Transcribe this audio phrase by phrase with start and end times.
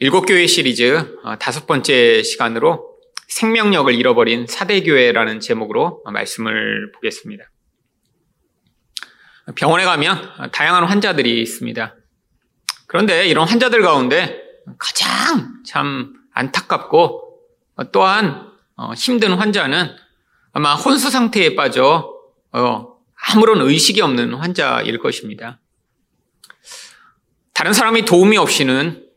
[0.00, 7.50] 일곱 교회 시리즈 어, 다섯 번째 시간으로 생명력을 잃어버린 사대교회라는 제목으로 말씀을 보겠습니다.
[9.56, 11.96] 병원에 가면 다양한 환자들이 있습니다.
[12.86, 14.40] 그런데 이런 환자들 가운데
[14.78, 17.40] 가장 참 안타깝고
[17.90, 19.96] 또한 어, 힘든 환자는
[20.52, 22.14] 아마 혼수 상태에 빠져
[22.52, 22.98] 어,
[23.32, 25.58] 아무런 의식이 없는 환자일 것입니다.
[27.52, 29.07] 다른 사람이 도움이 없이는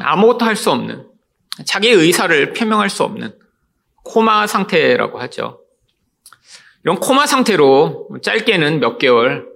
[0.00, 1.06] 아무것도 할 수 없는
[1.66, 3.34] 자기의 의사를 표명할 수 없는
[4.04, 5.60] 코마 상태라고 하죠.
[6.84, 9.46] 이런 코마 상태로 짧게는 몇 개월,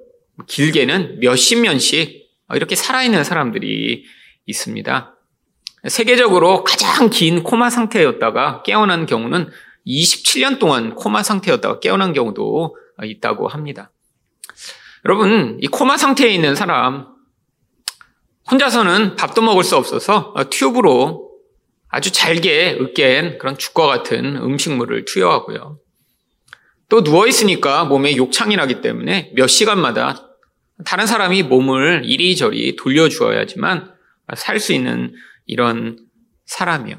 [0.47, 4.05] 길게는 몇십 년씩 이렇게 살아있는 사람들이
[4.47, 5.17] 있습니다.
[5.89, 9.51] 세계적으로 가장 긴 코마 상태였다가 깨어난 경우는
[9.87, 13.91] 27년 동안 코마 상태였다가 깨어난 경우도 있다고 합니다.
[15.05, 17.16] 여러분, 이 코마 상태에 있는 사람,
[18.51, 21.31] 혼자서는 밥도 먹을 수 없어서 튜브로
[21.89, 25.79] 아주 잘게 으깬 그런 죽과 같은 음식물을 투여하고요.
[26.89, 30.37] 또 누워있으니까 몸에 욕창이 나기 때문에 몇 시간마다
[30.85, 33.93] 다른 사람이 몸을 이리저리 돌려주어야지만
[34.37, 35.15] 살 수 있는
[35.47, 35.99] 이런
[36.45, 36.97] 사람이요.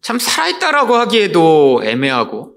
[0.00, 2.56] 참 살아있다라고 하기에도 애매하고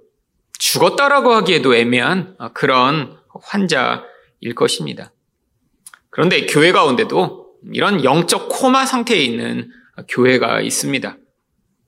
[0.57, 5.11] 죽었다라고 하기에도 애매한 그런 환자일 것입니다.
[6.09, 9.69] 그런데 교회 가운데도 이런 영적 코마 상태에 있는
[10.09, 11.17] 교회가 있습니다.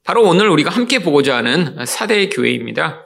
[0.03, 3.05] 바로 오늘 우리가 함께 보고자 하는 사대 교회입니다.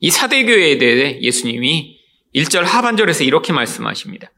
[0.00, 1.98] 이 사대 교회에 대해 예수님이
[2.34, 4.30] 1절 하반절에서 이렇게 말씀하십니다.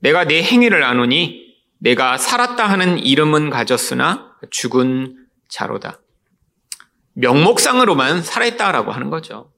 [0.00, 6.00] 내가 내 행위를 아노니 내가 살았다 하는 이름은 가졌으나 죽은 자로다.
[7.14, 9.52] 명목상으로만 살아있다라고 하는 거죠.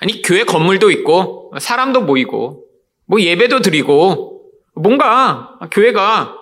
[0.00, 2.64] 아니, 교회 건물도 있고, 사람도 모이고,
[3.06, 6.36] 뭐 예배도 드리고, 뭔가 교회가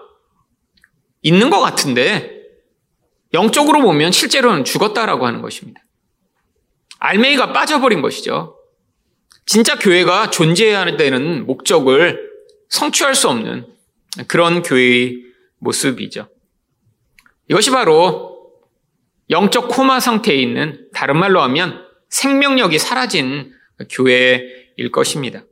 [1.26, 2.40] 있는 것 같은데,
[3.34, 5.82] 영적으로 보면 실제로는 죽었다라고 하는 것입니다.
[7.00, 8.56] 알맹이가 빠져버린 것이죠.
[9.44, 12.30] 진짜 교회가 존재해야 되는 목적을
[12.68, 13.66] 성취할 수 없는
[14.28, 15.24] 그런 교회의
[15.58, 16.28] 모습이죠.
[17.50, 18.52] 이것이 바로
[19.28, 23.52] 영적 코마 상태에 있는 다른 말로 하면 생명력이 사라진
[23.90, 25.42] 교회일 것입니다.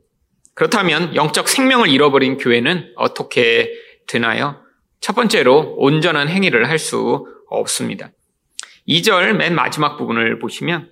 [0.53, 3.73] 그렇다면 영적 생명을 잃어버린 교회는 어떻게
[4.07, 4.64] 되나요?
[5.01, 8.11] 첫 번째로 온전한 행위를 할 수 없습니다.
[8.87, 10.91] 2절 맨 마지막 부분을 보시면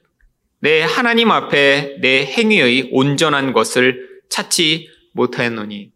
[0.60, 5.92] 내 하나님 앞에 내 행위의 온전한 것을 찾지 못하였노니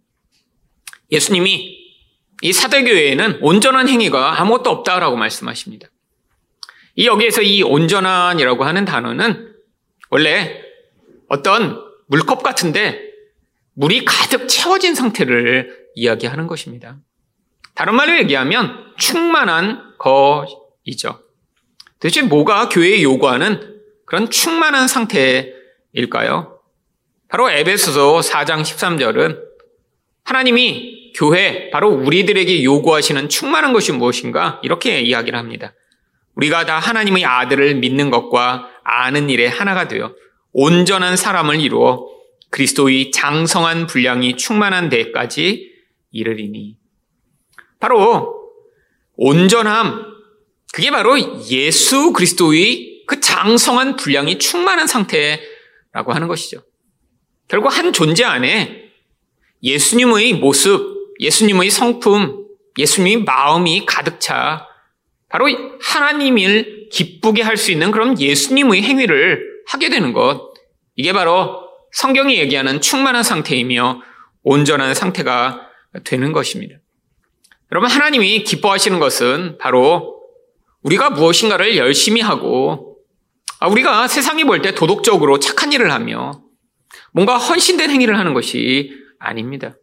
[1.12, 1.78] 예수님이
[2.42, 5.88] 이 사대교회에는 온전한 행위가 아무것도 없다라고 말씀하십니다.
[6.96, 9.54] 이 여기에서 이 온전한이라고 하는 단어는
[10.10, 10.62] 원래
[11.30, 13.02] 어떤 물컵 같은데
[13.74, 17.00] 물이 가득 채워진 상태를 이야기하는 것입니다.
[17.78, 21.22] 다른 말로 얘기하면 충만한 것이죠.
[22.00, 26.60] 도대체 뭐가 교회에 요구하는 그런 충만한 상태일까요?
[27.30, 29.40] 바로 에베소서 4장 13절은
[30.24, 34.60] 하나님이 교회, 바로 우리들에게 요구하시는 충만한 것이 무엇인가?
[34.64, 35.76] 이렇게 이야기를 합니다.
[36.34, 40.16] 우리가 다 하나님의 아들을 믿는 것과 아는 일에 하나가 되어
[40.52, 42.08] 온전한 사람을 이루어
[42.50, 45.72] 그리스도의 장성한 분량이 충만한 데까지
[46.12, 46.87] 이르리니.
[47.80, 48.52] 바로
[49.16, 50.06] 온전함,
[50.74, 51.18] 그게 바로
[51.50, 56.62] 예수 그리스도의 그 장성한 분량이 충만한 상태라고 하는 것이죠.
[57.48, 58.92] 결국 한 존재 안에
[59.64, 62.46] 예수님의 모습, 예수님의 성품,
[62.78, 64.68] 예수님의 마음이 가득 차
[65.30, 65.48] 바로
[65.82, 70.54] 하나님을 기쁘게 할 수 있는 그런 예수님의 행위를 하게 되는 것.
[70.96, 71.62] 이게 바로
[71.94, 74.02] 성경이 얘기하는 충만한 상태이며
[74.44, 75.62] 온전한 상태가
[76.04, 76.78] 되는 것입니다.
[77.72, 80.22] 여러분, 하나님이 기뻐하시는 것은 바로
[80.84, 82.98] 우리가 무엇인가를 열심히 하고
[83.60, 86.42] 아, 우리가 세상이 볼 때 도덕적으로 착한 일을 하며
[87.12, 89.76] 뭔가 헌신된 행위를 하는 것이 아닙니다.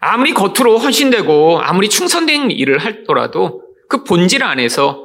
[0.00, 5.04] 아무리 겉으로 헌신되고 아무리 충성된 일을 할더라도 그 본질 안에서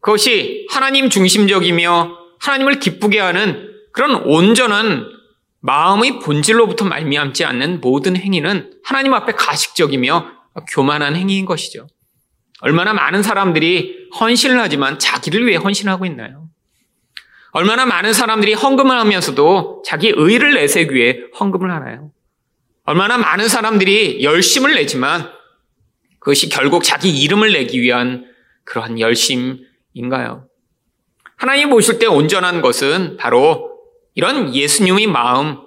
[0.00, 5.06] 그것이 하나님 중심적이며 하나님을 기쁘게 하는 그런 온전한
[5.60, 11.86] 마음의 본질로부터 말미암지 않는 모든 행위는 하나님 앞에 가식적이며 교만한 행위인 것이죠.
[12.60, 16.48] 얼마나 많은 사람들이 헌신을 하지만 자기를 위해 헌신하고 있나요?
[17.50, 22.10] 얼마나 많은 사람들이 헌금을 하면서도 자기 의를 내세기 위해 헌금을 하나요?
[22.84, 25.30] 얼마나 많은 사람들이 열심을 내지만
[26.18, 28.26] 그것이 결국 자기 이름을 내기 위한
[28.64, 30.48] 그러한 열심인가요?
[31.36, 33.72] 하나님 보실 때 온전한 것은 바로
[34.14, 35.58] 이런 예수님의 마음,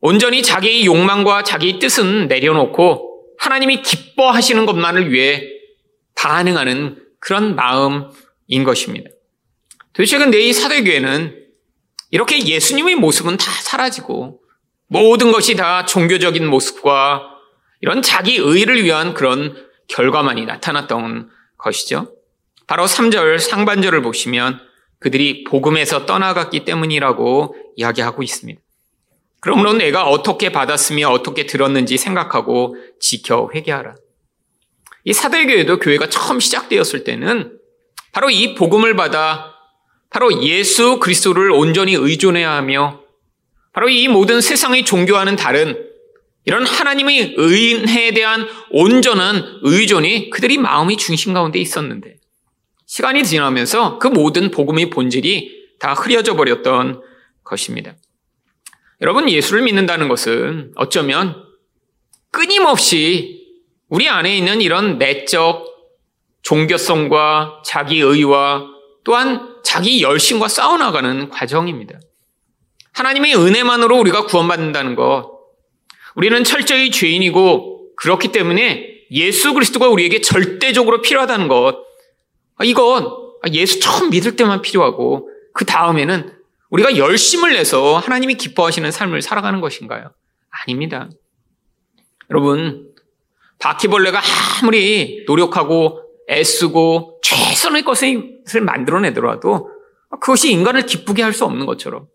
[0.00, 5.42] 온전히 자기의 욕망과 자기의 뜻은 내려놓고 하나님이 기뻐하시는 것만을 위해
[6.14, 9.10] 반응하는 그런 마음인 것입니다.
[9.92, 11.46] 도대체 근데 이 사대교회는
[12.10, 14.40] 이렇게 예수님의 모습은 다 사라지고
[14.88, 17.22] 모든 것이 다 종교적인 모습과
[17.80, 19.56] 이런 자기 의를 위한 그런
[19.88, 22.12] 결과만이 나타났던 것이죠.
[22.66, 24.60] 바로 3절 상반절을 보시면
[24.98, 28.60] 그들이 복음에서 떠나갔기 때문이라고 이야기하고 있습니다.
[29.46, 33.94] 그러므로 내가 어떻게 받았으며 어떻게 들었는지 생각하고 지켜 회개하라.
[35.04, 37.56] 이 사대교회도 교회가 처음 시작되었을 때는
[38.10, 39.54] 바로 이 복음을 받아
[40.10, 43.02] 바로 예수 그리스도를 온전히 의존해야 하며
[43.72, 45.80] 바로 이 모든 세상의 종교와는 다른
[46.44, 52.16] 이런 하나님의 의인에 대한 온전한 의존이 그들이 마음의 중심 가운데 있었는데
[52.86, 57.00] 시간이 지나면서 그 모든 복음의 본질이 다 흐려져 버렸던
[57.44, 57.94] 것입니다.
[59.02, 61.44] 여러분 예수를 믿는다는 것은 어쩌면
[62.30, 63.46] 끊임없이
[63.88, 65.64] 우리 안에 있는 이런 내적
[66.42, 68.64] 종교성과 자기 의와
[69.04, 71.98] 또한 자기 열심과 싸워나가는 과정입니다.
[72.92, 75.30] 하나님의 은혜만으로 우리가 구원받는다는 것.
[76.14, 81.84] 우리는 철저히 죄인이고 그렇기 때문에 예수 그리스도가 우리에게 절대적으로 필요하다는 것.
[82.56, 83.08] 아, 이건
[83.52, 86.35] 예수 처음 믿을 때만 필요하고 그 다음에는
[86.70, 90.12] 우리가 열심을 내서 하나님이 기뻐하시는 삶을 살아가는 것인가요?
[90.50, 91.08] 아닙니다.
[92.30, 92.92] 여러분,
[93.58, 94.20] 바퀴벌레가
[94.60, 99.70] 아무리 노력하고 애쓰고 최선의 것을 만들어내더라도
[100.20, 102.06] 그것이 인간을 기쁘게 할 수 없는 것처럼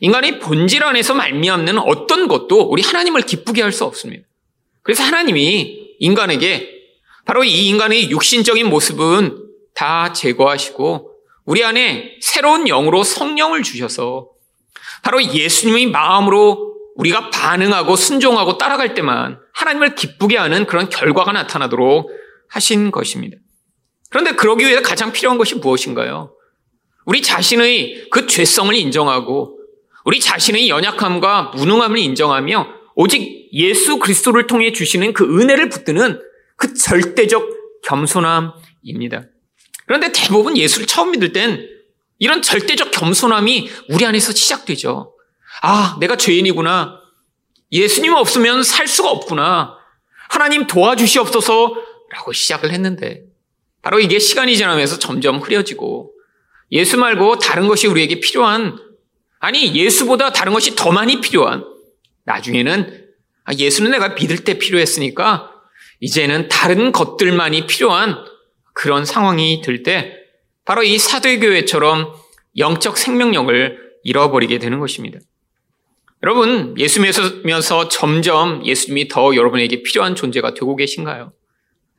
[0.00, 4.26] 인간의 본질 안에서 말미암는 어떤 것도 우리 하나님을 기쁘게 할 수 없습니다.
[4.82, 6.68] 그래서 하나님이 인간에게
[7.26, 9.44] 바로 이 인간의 육신적인 모습은
[9.74, 11.09] 다 제거하시고
[11.50, 14.28] 우리 안에 새로운 영으로 성령을 주셔서
[15.02, 22.08] 바로 예수님의 마음으로 우리가 반응하고 순종하고 따라갈 때만 하나님을 기쁘게 하는 그런 결과가 나타나도록
[22.50, 23.36] 하신 것입니다.
[24.10, 26.32] 그런데 그러기 위해 가장 필요한 것이 무엇인가요?
[27.04, 29.58] 우리 자신의 그 죄성을 인정하고
[30.04, 36.22] 우리 자신의 연약함과 무능함을 인정하며 오직 예수 그리스도를 통해 주시는 그 은혜를 붙드는
[36.54, 39.24] 그 절대적 겸손함입니다.
[39.90, 41.68] 그런데 대부분 예수를 처음 믿을 땐
[42.20, 45.16] 이런 절대적 겸손함이 우리 안에서 시작되죠.
[45.62, 47.00] 아, 내가 죄인이구나.
[47.72, 49.74] 예수님 없으면 살 수가 없구나.
[50.28, 51.74] 하나님 도와주시옵소서
[52.12, 53.24] 라고 시작을 했는데
[53.82, 56.12] 바로 이게 시간이 지나면서 점점 흐려지고
[56.70, 58.78] 예수 말고 다른 것이 우리에게 필요한
[59.40, 61.64] 아니 예수보다 다른 것이 더 많이 필요한
[62.26, 63.08] 나중에는
[63.42, 65.50] 아, 예수는 내가 믿을 때 필요했으니까
[65.98, 68.29] 이제는 다른 것들만이 필요한
[68.80, 70.16] 그런 상황이 들 때
[70.64, 72.14] 바로 이 사도교회처럼
[72.56, 75.18] 영적 생명력을 잃어버리게 되는 것입니다.
[76.22, 81.34] 여러분, 예수 믿으면서 점점 예수님이 더 여러분에게 필요한 존재가 되고 계신가요?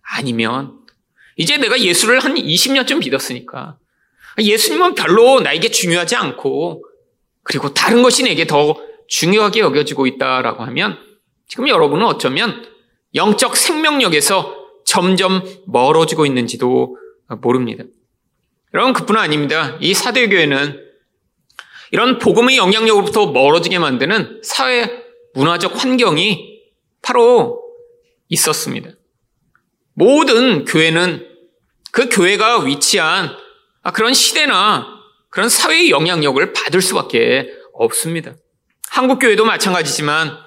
[0.01, 0.79] 아니면
[1.37, 3.77] 이제 내가 예수를 한 20년쯤 믿었으니까
[4.39, 6.83] 예수님은 별로 나에게 중요하지 않고
[7.43, 8.75] 그리고 다른 것이 내게 더
[9.07, 10.97] 중요하게 여겨지고 있다라고 하면
[11.47, 12.65] 지금 여러분은 어쩌면
[13.13, 14.60] 영적 생명력에서
[14.91, 16.97] 점점 멀어지고 있는지도
[17.39, 17.85] 모릅니다.
[18.73, 19.77] 여러분 그뿐 아닙니다.
[19.79, 20.85] 이 사대교회는
[21.91, 24.91] 이런 복음의 영향력으로부터 멀어지게 만드는 사회
[25.33, 26.59] 문화적 환경이
[27.01, 27.63] 바로
[28.27, 28.89] 있었습니다.
[29.93, 31.25] 모든 교회는
[31.93, 33.29] 그 교회가 위치한
[33.93, 34.87] 그런 시대나
[35.29, 38.35] 그런 사회의 영향력을 받을 수밖에 없습니다.
[38.89, 40.37] 한국교회도 마찬가지지만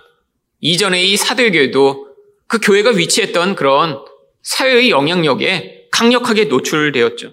[0.61, 2.09] 이전의 이 사대교회도
[2.47, 4.05] 그 교회가 위치했던 그런
[4.45, 7.33] 사회의 영향력에 강력하게 노출되었죠.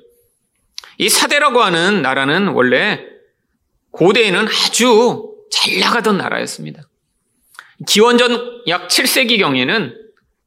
[0.97, 3.05] 이 사대라고 하는 나라는 원래
[3.91, 6.83] 고대에는 아주 잘 나가던 나라였습니다.
[7.87, 9.93] 기원전 약 7세기경에는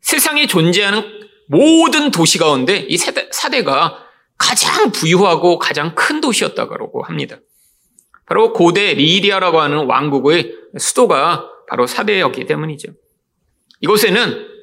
[0.00, 1.02] 세상에 존재하는
[1.48, 3.98] 모든 도시 가운데 이 사대 가
[4.38, 7.36] 가장 부유하고 가장 큰 도시였다고 합니다.
[8.26, 12.92] 바로 고대 리리아라고 하는 왕국의 수도가 바로 사대였기 때문이죠.
[13.80, 14.53] 이곳에는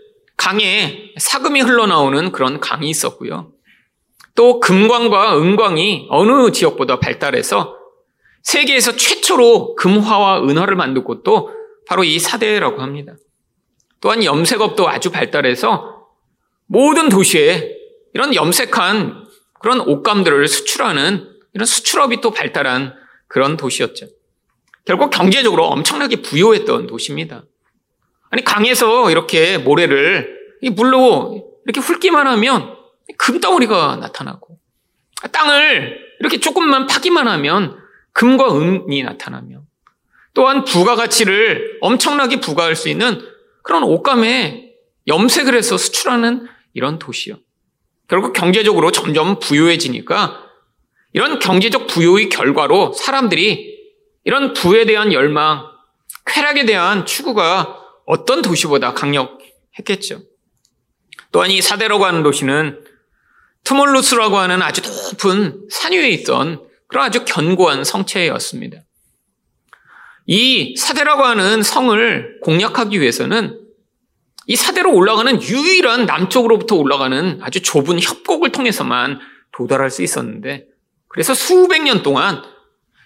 [0.42, 3.52] 강에 사금이 흘러나오는 그런 강이 있었고요.
[4.34, 7.78] 또 금광과 은광이 어느 지역보다 발달해서
[8.42, 11.52] 세계에서 최초로 금화와 은화를 만든 곳도
[11.88, 13.14] 바로 이 사대라고 합니다.
[14.00, 16.08] 또한 염색업도 아주 발달해서
[16.66, 17.76] 모든 도시에
[18.16, 19.28] 이런 염색한
[19.60, 22.96] 그런 옷감들을 수출하는 이런 수출업이 또 발달한
[23.28, 24.08] 그런 도시였죠.
[24.86, 27.44] 결국 경제적으로 엄청나게 부유했던 도시입니다.
[28.32, 30.40] 아니, 강에서 이렇게 모래를
[30.74, 32.76] 물로 이렇게 훑기만 하면
[33.18, 34.58] 금덩어리가 나타나고,
[35.32, 37.78] 땅을 이렇게 조금만 파기만 하면
[38.14, 39.62] 금과 은이 나타나며,
[40.34, 43.22] 또한 부가가치를 엄청나게 부과할 수 있는
[43.64, 44.72] 그런 옷감에
[45.08, 47.36] 염색을 해서 수출하는 이런 도시요.
[48.08, 50.40] 결국 경제적으로 점점 부유해지니까
[51.14, 53.78] 이런 경제적 부유의 결과로 사람들이
[54.24, 55.66] 이런 부에 대한 열망,
[56.26, 57.81] 쾌락에 대한 추구가
[58.12, 60.22] 어떤 도시보다 강력했겠죠.
[61.32, 62.84] 또한 이 사대라고 하는 도시는
[63.64, 68.80] 트몰루스라고 하는 아주 높은 산 위에 있던 그런 아주 견고한 성체였습니다.
[70.26, 73.62] 이 사대라고 하는 성을 공략하기 위해서는
[74.46, 79.22] 이 사대로 올라가는 유일한 남쪽으로부터 올라가는 아주 좁은 협곡을 통해서만
[79.54, 80.66] 도달할 수 있었는데
[81.08, 82.44] 그래서 수백 년 동안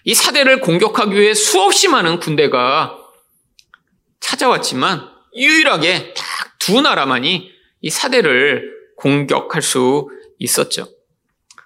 [0.02, 3.05] 이 사대를 공격하기 위해 수없이 많은 군대가
[4.20, 6.24] 찾아왔지만 유일하게 딱
[6.58, 7.48] 두 나라만이
[7.82, 10.08] 이 사대를 공격할 수
[10.40, 10.88] 있었죠.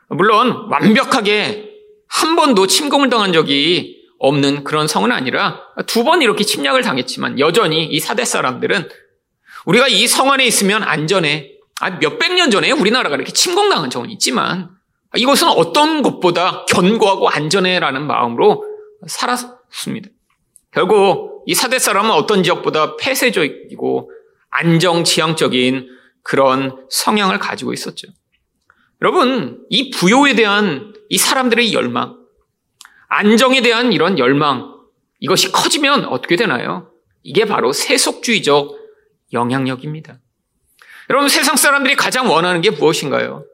[0.09, 1.71] 물론 완벽하게
[2.07, 7.87] 한 번도 침공을 당한 적이 없는 그런 성은 아니라 두 번 이렇게 침략을 당했지만 여전히
[7.87, 8.91] 이 사대 사람들은
[9.65, 11.53] 우리가 이 성 안에 있으면 안전해.
[11.81, 14.69] 아, 몇백 년 전에 우리나라가 이렇게 침공당한 적은 있지만
[15.17, 18.65] 이것은 어떤 것보다 견고하고 안전해라는 마음으로
[19.07, 20.11] 살았습니다.
[20.73, 24.11] 결국 이 사대 사람은 어떤 지역보다 폐쇄적이고
[24.51, 25.89] 안정 지향적인
[26.23, 28.09] 그런 성향을 가지고 있었죠.
[29.03, 32.19] 여러분, 이 부요에 대한 이 사람들의 열망,
[33.09, 34.75] 안정에 대한 이런 열망,
[35.21, 36.91] 이것이 커지면 어떻게 되나요?
[37.23, 38.77] 이게 바로 세속주의적
[39.33, 40.19] 영향력입니다.
[41.09, 43.45] 여러분, 세상 사람들이 가장 원하는 게 무엇인가요?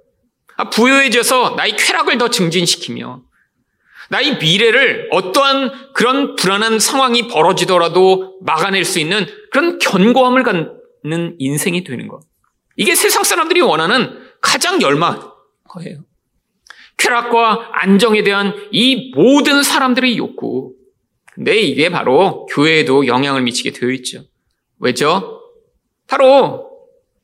[0.57, 3.23] 아, 부요해져서 나의 쾌락을 더 증진시키며
[4.11, 12.09] 나의 미래를 어떠한 그런 불안한 상황이 벌어지더라도 막아낼 수 있는 그런 견고함을 갖는 인생이 되는
[12.09, 12.21] 것.
[12.77, 15.33] 이게 세상 사람들이 원하는 가장 열망
[15.69, 16.05] 거예요.
[16.99, 20.75] 쾌락과 안정에 대한 이 모든 사람들의 욕구.
[21.33, 24.25] 근데 이게 바로 교회에도 영향을 미치게 되어 있죠.
[24.79, 25.43] 왜죠?
[26.07, 26.71] 바로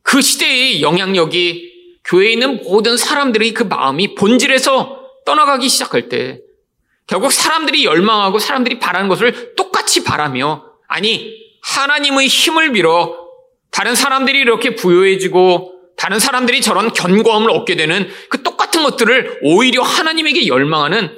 [0.03, 1.73] 그 시대의 영향력이
[2.05, 6.41] 교회에 있는 모든 사람들의 그 마음이 본질에서 떠나가기 시작할 때
[7.13, 13.15] 결국 사람들이 열망하고 사람들이 바라는 것을 똑같이 바라며 아니 하나님의 힘을 빌어
[13.71, 20.47] 다른 사람들이 이렇게 부유해지고 다른 사람들이 저런 견고함을 얻게 되는 그 똑같은 것들을 오히려 하나님에게
[20.47, 21.15] 열망하는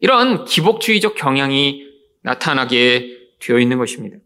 [0.00, 1.82] 이런 기복주의적 경향이
[2.22, 4.16] 나타나게 되어 있는 것입니다.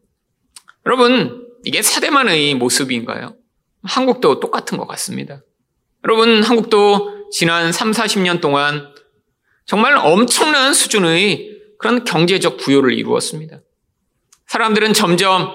[0.86, 3.34] 여러분, 이게 사대만의 모습인가요?
[3.82, 5.42] 한국도 똑같은 것 같습니다.
[6.04, 8.91] 여러분, 한국도 지난 3, 40년 동안
[9.66, 13.60] 정말 엄청난 수준의 그런 경제적 부여를 이루었습니다.
[14.46, 15.50] 사람들은 점점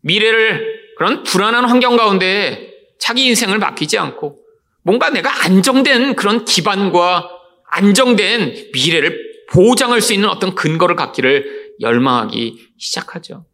[0.00, 4.38] 미래를 그런 불안한 환경 가운데 자기 인생을 맡기지 않고
[4.82, 7.28] 뭔가 내가 안정된 그런 기반과
[7.70, 13.46] 안정된 미래를 보장할 수 있는 어떤 근거를 갖기를 열망하기 시작하죠.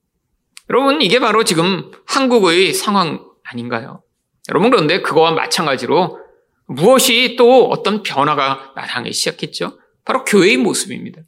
[0.71, 4.03] 여러분, 이게 바로 지금 한국의 상황 아닌가요?
[4.51, 6.19] 여러분 그런데 그거와 마찬가지로
[6.67, 9.79] 무엇이 또 어떤 변화가 나타나기 시작했죠?
[10.05, 11.23] 바로 교회의 모습입니다.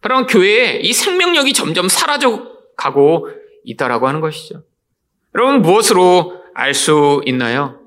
[0.00, 3.28] 바로 교회의 이 생명력이 점점 사라져 가고
[3.64, 4.62] 있다라고 하는 것이죠.
[5.34, 7.80] 여러분 무엇으로 알 수 있나요?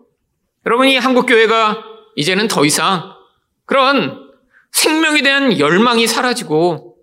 [0.66, 1.84] 여러분이 한국 교회가
[2.16, 3.14] 이제는 더 이상
[3.66, 4.28] 그런
[4.72, 6.98] 생명에 대한 열망이 사라지고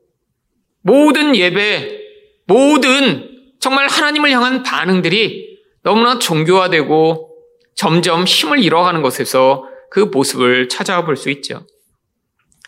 [0.82, 2.00] 모든 예배,
[2.46, 7.33] 모든 정말 하나님을 향한 반응들이 너무나 종교화되고
[7.74, 11.66] 점점 힘을 잃어가는 것에서 그 모습을 찾아볼 수 있죠.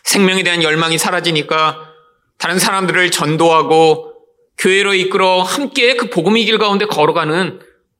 [0.03, 1.93] 생명에 대한 열망이 사라지니까
[2.37, 4.13] 다른 사람들을 전도하고
[4.57, 7.59] 교회로 이끌어 함께 그 복음의 길 가운데 걸어가는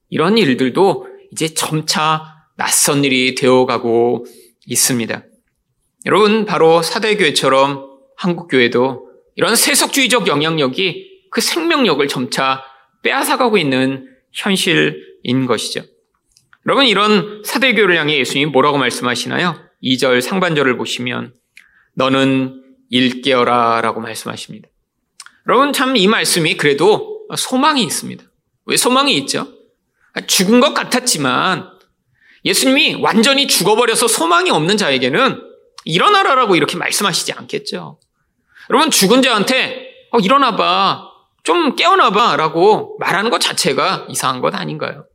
[0.09, 2.23] 이런 일들도 이제 점차
[2.55, 4.25] 낯선 일이 되어가고
[4.65, 5.23] 있습니다.
[6.05, 7.85] 여러분, 바로 사대교회처럼
[8.15, 12.63] 한국교회도 이런 세속주의적 영향력이 그 생명력을 점차
[13.03, 15.83] 빼앗아가고 있는 현실인 것이죠.
[16.67, 19.57] 여러분 이런 사대교를 향해 예수님이 뭐라고 말씀하시나요?
[19.83, 21.33] 2절 상반절을 보시면
[21.95, 24.67] 너는 일깨어라 라고 말씀하십니다.
[25.47, 28.23] 여러분 참 이 말씀이 그래도 소망이 있습니다.
[28.65, 29.47] 왜 소망이 있죠?
[30.27, 31.69] 죽은 것 같았지만
[32.43, 35.41] 예수님이 완전히 죽어버려서 소망이 없는 자에게는
[35.85, 37.99] 일어나라라고 이렇게 말씀하시지 않겠죠.
[38.69, 41.03] 여러분 죽은 자한테 어, 일어나봐
[41.43, 45.05] 좀 깨어나봐 라고 말하는 것 자체가 이상한 것 아닌가요?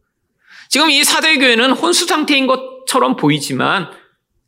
[0.72, 3.90] 지금 이 사대교회는 혼수 상태인 것처럼 보이지만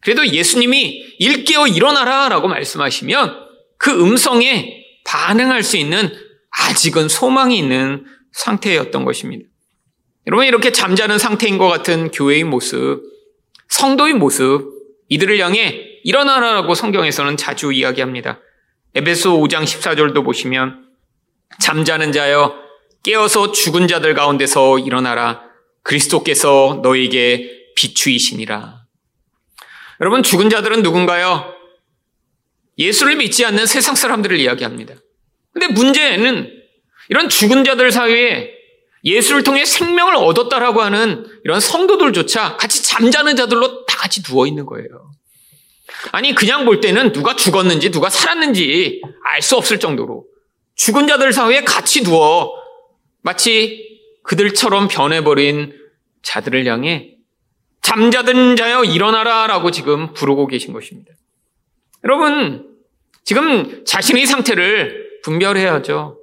[0.00, 3.44] 그래도 예수님이 일깨어 일어나라 라고 말씀하시면
[3.76, 6.10] 그 음성에 반응할 수 있는
[6.48, 9.44] 아직은 소망이 있는 상태였던 것입니다.
[10.26, 13.02] 여러분 이렇게 잠자는 상태인 것 같은 교회의 모습,
[13.68, 14.72] 성도의 모습,
[15.10, 18.40] 이들을 향해 일어나라라고 성경에서는 자주 이야기합니다.
[18.94, 20.86] 에베소 5장 14절도 보시면
[21.60, 22.56] 잠자는 자여
[23.02, 25.53] 깨어서 죽은 자들 가운데서 일어나라.
[25.84, 28.84] 그리스도께서 너에게 비추이시니라.
[30.00, 31.54] 여러분, 죽은 자들은 누군가요?
[32.78, 34.94] 예수를 믿지 않는 세상 사람들을 이야기합니다.
[35.52, 36.50] 근데 문제는
[37.08, 38.50] 이런 죽은 자들 사이에
[39.04, 44.88] 예수를 통해 생명을 얻었다라고 하는 이런 성도들조차 같이 잠자는 자들로 다 같이 누워 있는 거예요.
[46.10, 50.24] 아니, 그냥 볼 때는 누가 죽었는지 누가 살았는지 알 수 없을 정도로
[50.74, 52.52] 죽은 자들 사이에 같이 누워
[53.22, 53.93] 마치
[54.24, 55.72] 그들처럼 변해버린
[56.22, 57.14] 자들을 향해
[57.82, 61.12] 잠자든 자여 일어나라 라고 지금 부르고 계신 것입니다.
[62.02, 62.76] 여러분,
[63.24, 66.18] 지금 자신의 상태를 분별해야죠.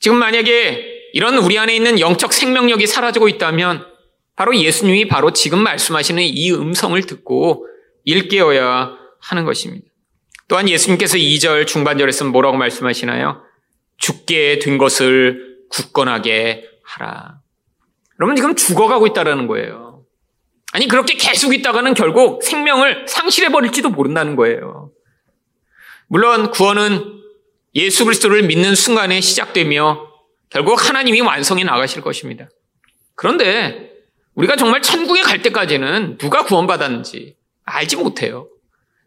[0.00, 3.86] 지금 만약에 이런 우리 안에 있는 영적 생명력이 사라지고 있다면
[4.36, 7.66] 바로 예수님이 바로 지금 말씀하시는 이 음성을 듣고
[8.04, 9.86] 일깨어야 하는 것입니다.
[10.48, 13.42] 또한 예수님께서 2절 중반절에서 뭐라고 말씀하시나요?
[13.96, 17.40] 죽게 된 것을 굳건하게 하라.
[18.20, 20.04] 여러분 지금 죽어가고 있다라는 거예요.
[20.72, 24.90] 아니 그렇게 계속 있다가는 결국 생명을 상실해 버릴지도 모른다는 거예요.
[26.08, 27.22] 물론 구원은
[27.74, 30.08] 예수 그리스도를 믿는 순간에 시작되며
[30.50, 32.48] 결국 하나님이 완성해 나가실 것입니다.
[33.16, 33.92] 그런데
[34.34, 38.48] 우리가 정말 천국에 갈 때까지는 누가 구원받았는지 알지 못해요.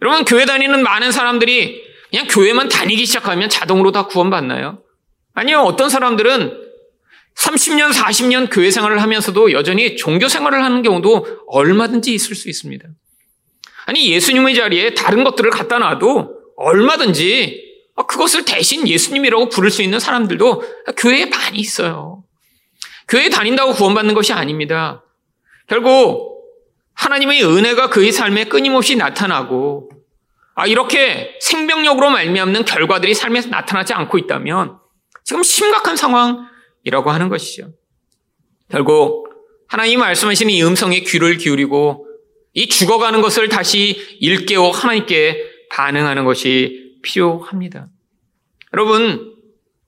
[0.02, 4.82] 여러분 교회 다니는 많은 사람들이 그냥 교회만 다니기 시작하면 자동으로 다 구원받나요?
[5.34, 5.60] 아니요.
[5.62, 6.67] 어떤 사람들은
[7.38, 12.88] 30년, 40년 교회 생활을 하면서도 여전히 종교 생활을 하는 경우도 얼마든지 있을 수 있습니다.
[13.86, 17.64] 아니, 예수님의 자리에 다른 것들을 갖다 놔도 얼마든지
[18.08, 20.64] 그것을 대신 예수님이라고 부를 수 있는 사람들도
[20.98, 22.24] 교회에 많이 있어요.
[23.08, 25.04] 교회에 다닌다고 구원받는 것이 아닙니다.
[25.68, 26.44] 결국
[26.94, 29.90] 하나님의 은혜가 그의 삶에 끊임없이 나타나고
[30.56, 34.78] 아 이렇게 생명력으로 말미암는 결과들이 삶에서 나타나지 않고 있다면
[35.24, 36.48] 지금 심각한 상황
[36.88, 37.74] 이라고 하는 것이죠.
[38.70, 39.28] 결국
[39.68, 42.08] 하나님 말씀하시는 이 음성에 귀를 기울이고
[42.54, 47.90] 이 죽어가는 것을 다시 일깨워 하나님께 반응하는 것이 필요합니다.
[48.74, 49.36] 여러분,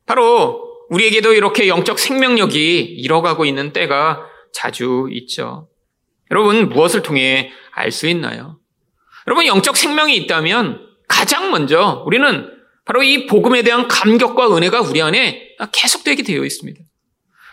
[0.06, 5.70] 바로 우리에게도 이렇게 영적 생명력이 잃어가고 있는 때가 자주 있죠.
[6.32, 8.60] 여러분, 무엇을 통해 알 수 있나요?
[9.26, 12.52] 여러분, 영적 생명이 있다면 가장 먼저 우리는
[12.84, 16.89] 바로 이 복음에 대한 감격과 은혜가 우리 안에 계속되게 되어 있습니다.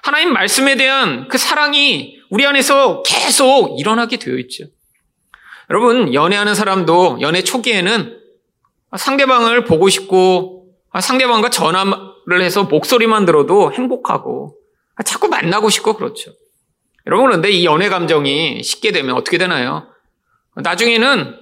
[0.06, 4.66] 하나님 말씀에 대한 그 사랑이 우리 안에서 계속 일어나게 되어 있죠.
[5.68, 8.16] 여러분, 연애하는 사람도 연애 초기에는
[8.96, 14.56] 상대방을 보고 싶고 상대방과 전화를 해서 목소리만 들어도 행복하고
[15.04, 16.30] 자꾸 만나고 싶고 그렇죠.
[17.08, 19.88] 여러분 그런데 이 연애 감정이 쉽게 되면 어떻게 되나요?
[20.54, 21.36] 나중에는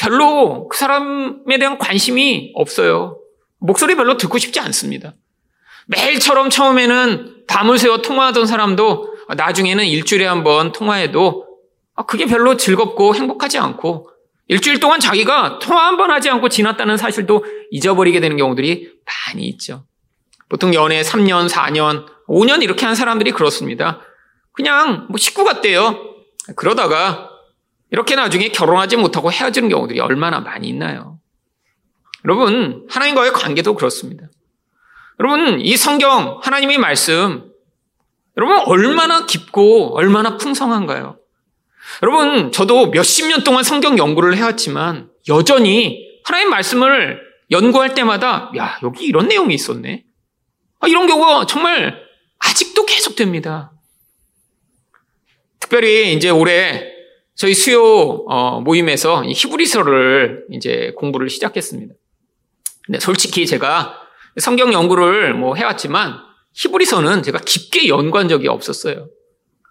[0.00, 3.20] 별로 그 사람에 대한 관심이 없어요.
[3.58, 5.12] 목소리 별로 듣고 싶지 않습니다.
[5.88, 11.46] 매일처럼 처음에는 밤을 새워 통화하던 사람도 나중에는 일주일에 한 번 통화해도
[12.06, 14.10] 그게 별로 즐겁고 행복하지 않고
[14.48, 19.84] 일주일 동안 자기가 통화 한 번 하지 않고 지났다는 사실도 잊어버리게 되는 경우들이 많이 있죠.
[20.48, 24.00] 보통 연애 3년, 4년, 5년 이렇게 한 사람들이 그렇습니다.
[24.52, 25.98] 그냥 뭐 식구 같대요.
[26.56, 27.30] 그러다가
[27.90, 31.18] 이렇게 나중에 결혼하지 못하고 헤어지는 경우들이 얼마나 많이 있나요?
[32.24, 34.26] 여러분, 하나님과의 관계도 그렇습니다.
[35.20, 37.50] 여러분, 이 성경, 하나님의 말씀,
[38.36, 41.18] 여러분, 얼마나 깊고 얼마나 풍성한가요?
[42.02, 49.06] 여러분, 저도 몇십 년 동안 성경 연구를 해왔지만 여전히 하나님 말씀을 연구할 때마다 야, 여기
[49.06, 50.04] 이런 내용이 있었네.
[50.80, 52.00] 아, 이런 경우가 정말
[52.38, 53.72] 아직도 계속됩니다.
[55.58, 56.92] 특별히 이제 올해
[57.34, 61.94] 저희 수요 어, 모임에서 히브리서를 이제 공부를 시작했습니다.
[62.84, 64.07] 근데 솔직히 제가
[64.38, 66.18] 성경 연구를 뭐 해왔지만
[66.54, 69.08] 히브리서는 제가 깊게 연구한 적이 없었어요.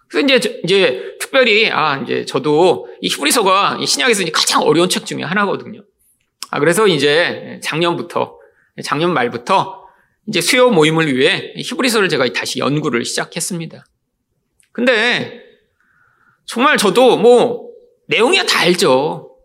[0.08, 5.84] 그래서 이제, 이제 특별히, 아, 이제 저도 이 히브리서가 신약에서 가장 어려운 책 중에 하나거든요.
[6.50, 8.38] 아, 그래서 이제 작년부터,
[8.82, 9.86] 작년 말부터
[10.28, 13.84] 이제 수요 모임을 위해 히브리서를 제가 다시 연구를 시작했습니다.
[14.72, 15.42] 근데
[16.46, 17.68] 정말 저도 뭐
[18.06, 19.36] 내용이야 다 알죠.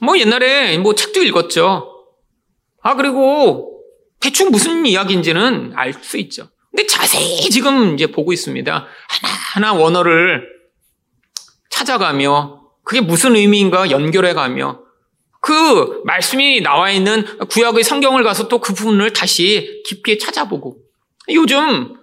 [0.00, 1.88] 뭐 옛날에 뭐 책도 읽었죠.
[2.82, 3.71] 아, 그리고
[4.22, 6.48] 대충 무슨 이야기인지는 알 수 있죠.
[6.70, 8.86] 근데 자세히 지금 이제 보고 있습니다.
[9.08, 10.48] 하나하나 원어를
[11.70, 14.80] 찾아가며 그게 무슨 의미인가 연결해 가며
[15.40, 20.76] 그 말씀이 나와 있는 구약의 성경을 가서 또 그 부분을 다시 깊게 찾아보고
[21.30, 21.96] 요즘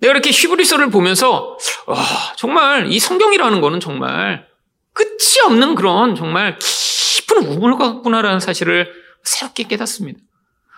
[0.00, 1.96] 내가 이렇게 히브리서를 보면서 와,
[2.36, 4.46] 정말 이 성경이라는 거는 정말
[4.92, 8.92] 끝이 없는 그런 정말 깊은 우물 같구나라는 사실을
[9.24, 10.20] 새롭게 깨닫습니다.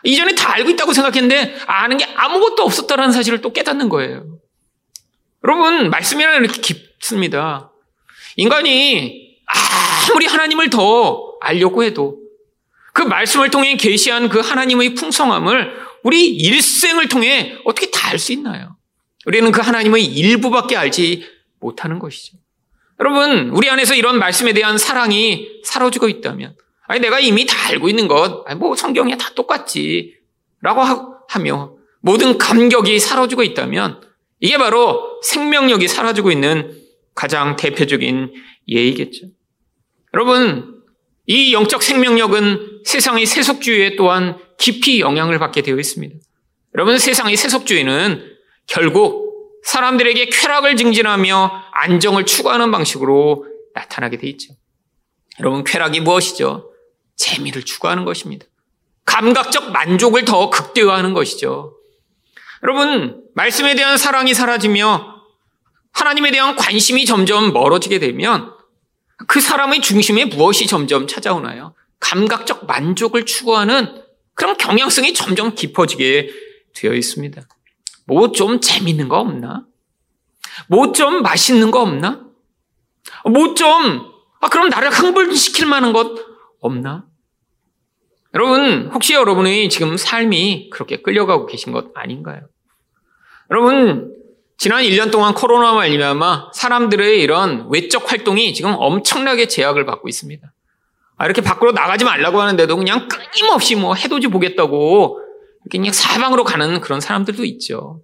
[0.05, 4.25] 이전에 다 알고 있다고 생각했는데 아는 게 아무것도 없었다라는 사실을 또 깨닫는 거예요.
[5.45, 7.71] 여러분, 말씀이라는 이렇게 깊습니다.
[8.37, 9.37] 인간이
[10.09, 12.19] 아무리 하나님을 더 알려고 해도
[12.93, 18.77] 그 말씀을 통해 계시한 그 하나님의 풍성함을 우리 일생을 통해 어떻게 다 알 수 있나요?
[19.27, 21.25] 우리는 그 하나님의 일부밖에 알지
[21.61, 22.39] 못하는 것이죠.
[22.99, 26.57] 여러분, 우리 안에서 이런 말씀에 대한 사랑이 사라지고 있다면,
[26.91, 30.17] 아니, 내가 이미 다 알고 있는 것, 아니, 뭐 성경에 다 똑같지.
[30.61, 30.81] 라고
[31.29, 34.01] 하며 모든 감격이 사라지고 있다면,
[34.41, 36.77] 이게 바로 생명력이 사라지고 있는
[37.15, 38.33] 가장 대표적인
[38.67, 39.29] 예이겠죠.
[40.15, 40.83] 여러분,
[41.27, 46.17] 이 영적 생명력은 세상의 세속주의에 또한 깊이 영향을 받게 되어 있습니다.
[46.75, 54.55] 여러분, 세상의 세속주의는 결국 사람들에게 쾌락을 증진하며 안정을 추구하는 방식으로 나타나게 돼 있죠.
[55.39, 56.70] 여러분, 쾌락이 무엇이죠?
[57.25, 58.47] 재미를 추구하는 것입니다.
[59.05, 61.77] 감각적 만족을 더 극대화하는 것이죠.
[62.63, 65.21] 여러분, 말씀에 대한 사랑이 사라지며
[65.93, 68.53] 하나님에 대한 관심이 점점 멀어지게 되면
[69.27, 71.75] 그 사람의 중심에 무엇이 점점 찾아오나요?
[71.99, 74.03] 감각적 만족을 추구하는
[74.35, 76.31] 그런 경향성이 점점 깊어지게
[76.75, 77.43] 되어 있습니다.
[78.07, 79.67] 뭐 좀 재밌는 거 없나?
[80.69, 82.25] 뭐 좀 맛있는 거 없나?
[83.29, 86.13] 뭐 좀, 아, 그럼 나를 흥분시킬 만한 것
[86.61, 87.05] 없나?
[88.35, 92.43] 여러분, 혹시 여러분의 지금 삶이 그렇게 끌려가고 계신 것 아닌가요?
[93.51, 94.15] 여러분,
[94.57, 100.53] 지난 1년 동안 코로나 말미암아 사람들의 이런 외적 활동이 지금 엄청나게 제약을 받고 있습니다.
[101.17, 105.21] 아, 이렇게 밖으로 나가지 말라고 하는데도 그냥 끊임없이 뭐 해돋이 보겠다고
[105.65, 108.01] 이렇게 그냥 사방으로 가는 그런 사람들도 있죠.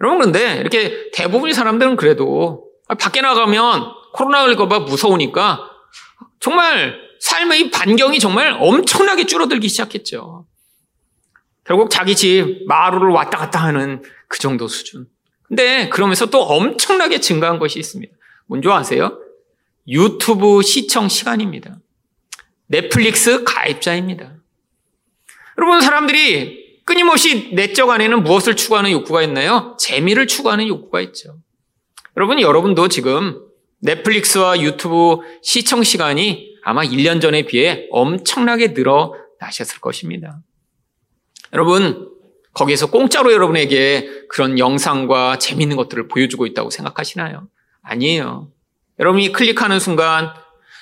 [0.00, 2.64] 여러분, 그런데 이렇게 대부분의 사람들은 그래도
[2.98, 5.70] 밖에 나가면 코로나 걸릴까봐 무서우니까
[6.40, 10.46] 정말 삶의 반경이 정말 엄청나게 줄어들기 시작했죠.
[11.64, 15.06] 결국 자기 집 마루를 왔다 갔다 하는 그 정도 수준.
[15.42, 18.14] 근데 그러면서 또 엄청나게 증가한 것이 있습니다.
[18.46, 19.18] 뭔지 아세요?
[19.86, 21.78] 유튜브 시청 시간입니다.
[22.66, 24.34] 넷플릭스 가입자입니다.
[25.58, 29.76] 여러분, 사람들이 끊임없이 내적 안에는 무엇을 추구하는 욕구가 있나요?
[29.78, 31.38] 재미를 추구하는 욕구가 있죠.
[32.16, 33.42] 여러분, 여러분도 지금
[33.80, 40.42] 넷플릭스와 유튜브 시청 시간이 아마 1년 전에 비해 엄청나게 늘어나셨을 것입니다.
[41.54, 42.10] 여러분,
[42.52, 47.48] 거기에서 공짜로 여러분에게 그런 영상과 재밌는 것들을 보여주고 있다고 생각하시나요?
[47.80, 48.50] 아니에요.
[48.98, 50.28] 여러분이 클릭하는 순간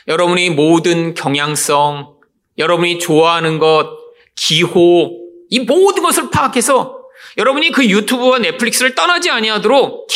[0.09, 2.17] 여러분이 모든 경향성,
[2.59, 3.89] 여러분이 좋아하는 것,
[4.35, 5.13] 기호,
[5.51, 6.99] 이 모든 것을 파악해서
[7.39, 10.09] 여러분이 그 유튜브와 넷플릭스를 떠나지 아니하도록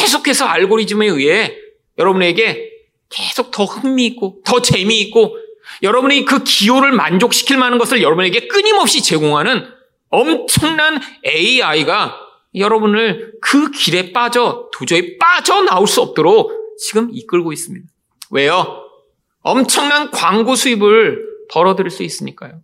[0.00, 1.54] 계속해서 알고리즘에 의해
[1.98, 2.73] 여러분에게
[3.08, 5.36] 계속 더 흥미있고 더 재미있고
[5.82, 9.66] 여러분이 그 기호를 만족시킬 만한 것을 여러분에게 끊임없이 제공하는
[10.10, 12.16] 엄청난 AI가
[12.54, 17.86] 여러분을 그 길에 빠져 도저히 빠져나올 수 없도록 지금 이끌고 있습니다.
[18.30, 18.84] 왜요?
[19.40, 21.18] 엄청난 광고 수입을
[21.50, 22.60] 벌어들일 수 있으니까요.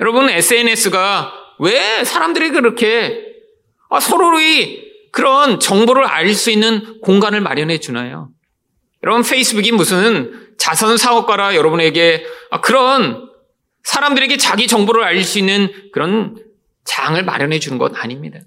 [0.00, 3.32] 여러분, SNS가 왜 사람들이 그렇게
[3.88, 8.30] 아, 서로의 그런 정보를 알 수 있는 공간을 마련해 주나요?
[9.04, 13.28] 여러분, 페이스북이 무슨 자선 사업가라 여러분에게 아, 그런
[13.82, 16.36] 사람들에게 자기 정보를 알수 있는 그런
[16.84, 18.38] 장을 마련해 주는 것 아닙니다.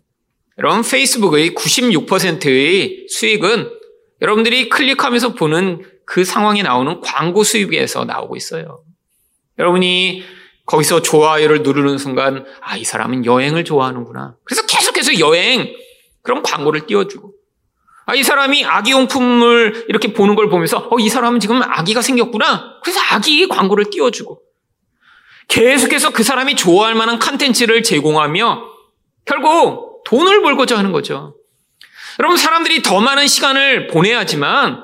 [0.58, 3.70] 여러분, 페이스북의 96%의 수익은
[4.22, 8.84] 여러분들이 클릭하면서 보는 그 상황에 나오는 광고 수입에서 나오고 있어요.
[9.60, 10.24] 여러분이
[10.66, 14.36] 거기서 좋아요를 누르는 순간, 아, 이 사람은 여행을 좋아하는구나.
[14.44, 15.74] 그래서 계속해서 여행,
[16.22, 17.34] 그런 광고를 띄워주고.
[18.08, 22.80] 아, 이 사람이 아기 용품을 이렇게 보는 걸 보면서, 어, 이 사람은 지금 아기가 생겼구나.
[22.84, 24.42] 그래서 아기 광고를 띄워주고.
[25.48, 28.64] 계속해서 그 사람이 좋아할 만한 컨텐츠를 제공하며
[29.26, 31.36] 결국 돈을 벌고자 하는 거죠.
[32.20, 34.84] 여러분, 사람들이 더 많은 시간을 보내야지만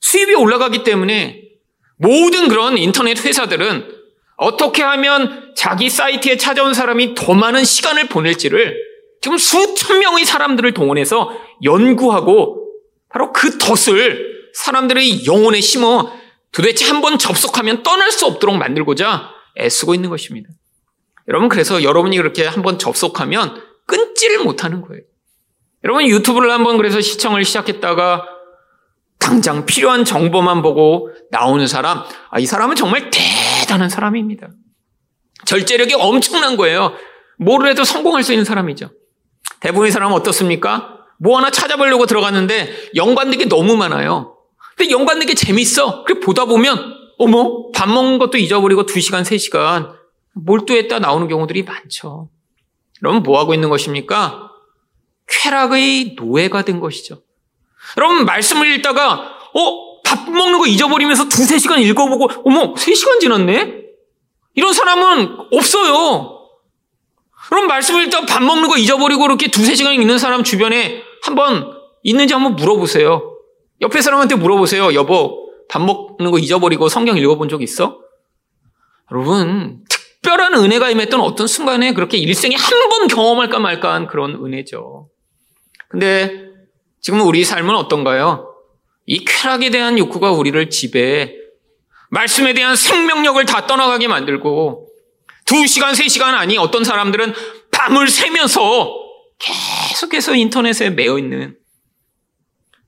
[0.00, 1.42] 수입이 올라가기 때문에
[1.96, 3.96] 모든 그런 인터넷 회사들은
[4.36, 8.76] 어떻게 하면 자기 사이트에 찾아온 사람이 더 많은 시간을 보낼지를
[9.20, 12.57] 지금 수천 명의 사람들을 동원해서 연구하고
[13.10, 16.12] 바로 그 덫을 사람들의 영혼에 심어
[16.52, 20.48] 도대체 한 번 접속하면 떠날 수 없도록 만들고자 애쓰고 있는 것입니다.
[21.28, 25.02] 여러분, 그래서 여러분이 그렇게 한 번 접속하면 끊지를 못하는 거예요.
[25.84, 28.24] 여러분, 유튜브를 한번 그래서 시청을 시작했다가
[29.18, 34.48] 당장 필요한 정보만 보고 나오는 사람, 아, 이 사람은 정말 대단한 사람입니다.
[35.44, 36.94] 절제력이 엄청난 거예요.
[37.38, 38.90] 뭐를 해도 성공할 수 있는 사람이죠.
[39.60, 40.97] 대부분의 사람은 어떻습니까?
[41.18, 44.36] 뭐 하나 찾아보려고 들어갔는데 연관된 게 너무 많아요.
[44.76, 46.04] 근데 연관된 게 재밌어.
[46.04, 49.92] 그래 보다 보면 어머, 밥 먹는 것도 잊어버리고 2시간, 3시간
[50.34, 52.30] 몰두했다 나오는 경우들이 많죠.
[53.02, 54.50] 여러분, 뭐 하고 있는 것입니까?
[55.26, 57.22] 쾌락의 노예가 된 것이죠.
[57.96, 63.82] 여러분, 말씀을 읽다가, 어, 밥 먹는 거 잊어버리면서 두세 시간 읽어보고, 어머, 세 시간 지났네?
[64.54, 66.38] 이런 사람은 없어요.
[67.48, 72.34] 그럼 말씀을 읽다 밥 먹는 거 잊어버리고 이렇게 두세 시간 있는 사람 주변에 한번 있는지
[72.34, 73.36] 한번 물어보세요.
[73.80, 74.94] 옆에 사람한테 물어보세요.
[74.94, 77.98] 여보, 밥 먹는 거 잊어버리고 성경 읽어본 적 있어?
[79.10, 85.08] 여러분, 특별한 은혜가 임했던 어떤 순간에 그렇게 일생에 한 번 경험할까 말까 한 그런 은혜죠.
[85.88, 86.48] 근데
[87.00, 88.52] 지금 우리 삶은 어떤가요?
[89.06, 91.32] 이 쾌락에 대한 욕구가 우리를 지배해
[92.10, 94.88] 말씀에 대한 생명력을 다 떠나가게 만들고
[95.44, 97.32] 두 시간, 세 시간 아니 어떤 사람들은
[97.70, 98.94] 밤을 새면서
[99.38, 101.56] 계속해서 인터넷에 매여 있는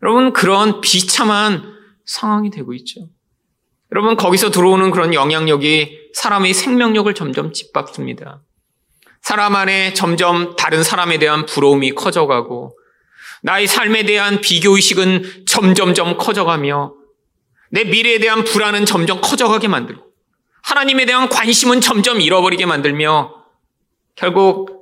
[0.03, 1.63] 여러분 그런 비참한
[2.07, 3.09] 상황이 되고 있죠.
[3.93, 8.43] 여러분 거기서 들어오는 그런 영향력이 사람의 생명력을 점점 짓밟습니다.
[9.21, 12.77] 사람 안에 점점 다른 사람에 대한 부러움이 커져가고
[13.43, 16.95] 나의 삶에 대한 비교의식은 점점점 커져가며
[17.71, 20.03] 내 미래에 대한 불안은 점점 커져가게 만들고
[20.63, 23.35] 하나님에 대한 관심은 점점 잃어버리게 만들며
[24.15, 24.80] 결국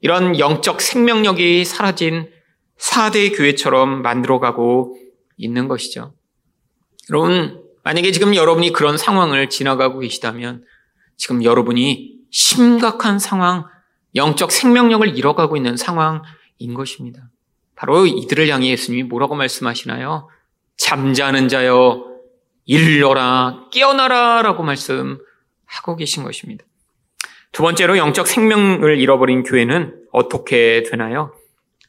[0.00, 2.30] 이런 영적 생명력이 사라진
[2.78, 4.96] 4대 교회처럼 만들어가고
[5.36, 6.14] 있는 것이죠.
[7.10, 10.64] 여러분, 만약에 지금 여러분이 그런 상황을 지나가고 계시다면
[11.16, 13.64] 지금 여러분이 심각한 상황,
[14.14, 17.28] 영적 생명력을 잃어가고 있는 상황인 것입니다.
[17.74, 20.28] 바로 이들을 향해 예수님이 뭐라고 말씀하시나요?
[20.76, 22.04] 잠자는 자여,
[22.64, 26.64] 일러라, 깨어나라 라고 말씀하고 계신 것입니다.
[27.58, 31.34] 두 번째로 영적 생명을 잃어버린 교회는 어떻게 되나요?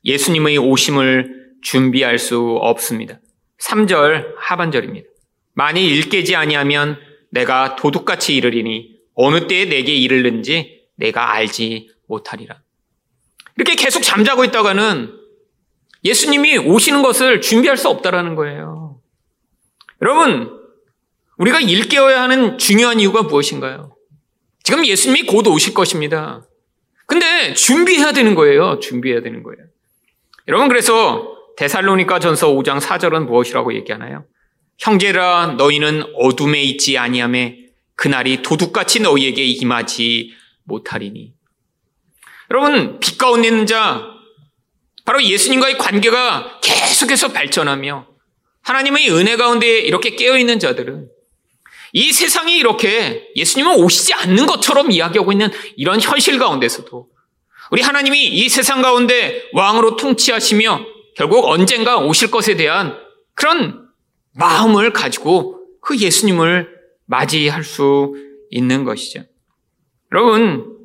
[0.03, 3.19] 예수님의 오심을 준비할 수 없습니다.
[3.59, 5.07] 3절 하반절입니다.
[5.53, 6.97] 만일 일깨지 아니하면
[7.29, 12.63] 내가 도둑같이 이르리니 어느 때에 내게 이르는지 내가 알지 못하리라.
[13.55, 15.13] 이렇게 계속 잠자고 있다가는
[16.03, 18.99] 예수님이 오시는 것을 준비할 수 없다라는 거예요.
[20.01, 20.49] 여러분,
[21.37, 23.98] 우리가 일깨워야 하는 중요한 이유가 무엇인가요?
[24.63, 26.45] 지금 예수님이 곧 오실 것입니다.
[27.05, 28.79] 근데 준비해야 되는 거예요.
[28.79, 29.59] 준비해야 되는 거예요.
[30.47, 34.25] 여러분, 그래서 데살로니가 전서 5장 4절은 무엇이라고 얘기하나요?
[34.77, 41.33] 형제라 너희는 어둠에 있지 아니함에 그날이 도둑같이 너희에게 임하지 못하리니.
[42.51, 44.03] 여러분, 빛 가운데 있는 자,
[45.05, 48.07] 바로 예수님과의 관계가 계속해서 발전하며
[48.61, 51.09] 하나님의 은혜 가운데 이렇게 깨어 있는 자들은
[51.93, 57.07] 이 세상이 이렇게 예수님은 오시지 않는 것처럼 이야기하고 있는 이런 현실 가운데서도
[57.71, 62.97] 우리 하나님이 이 세상 가운데 왕으로 통치하시며 결국 언젠가 오실 것에 대한
[63.35, 63.87] 그런
[64.33, 66.69] 마음을 가지고 그 예수님을
[67.05, 68.13] 맞이할 수
[68.49, 69.23] 있는 것이죠.
[70.11, 70.77] 여러분,